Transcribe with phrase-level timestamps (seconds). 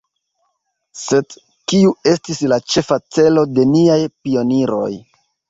[1.01, 1.35] Sed
[1.73, 4.91] kiu estis la ĉefa celo de niaj pioniroj?